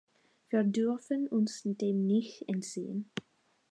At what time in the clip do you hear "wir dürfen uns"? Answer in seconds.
0.49-1.61